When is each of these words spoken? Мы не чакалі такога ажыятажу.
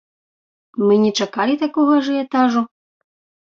Мы 0.85 0.93
не 1.03 1.11
чакалі 1.21 1.59
такога 1.67 1.91
ажыятажу. 2.01 2.69